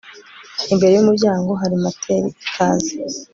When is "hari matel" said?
1.61-2.23